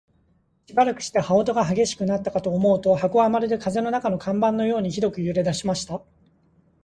[0.65, 6.01] しばらくして、羽音が烈しくなったかと思うと、箱はまるで風の中の看板のようにひどく揺れだしました。